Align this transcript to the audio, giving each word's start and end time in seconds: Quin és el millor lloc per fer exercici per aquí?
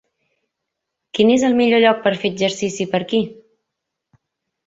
Quin 1.17 1.33
és 1.33 1.43
el 1.49 1.57
millor 1.59 1.83
lloc 1.83 2.01
per 2.07 2.13
fer 2.23 2.31
exercici 2.35 2.87
per 2.95 3.01
aquí? 3.03 3.19